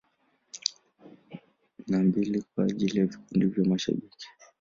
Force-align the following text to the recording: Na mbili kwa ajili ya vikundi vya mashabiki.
Na 1.87 2.03
mbili 2.03 2.41
kwa 2.55 2.63
ajili 2.63 2.99
ya 2.99 3.05
vikundi 3.05 3.45
vya 3.45 3.65
mashabiki. 3.65 4.27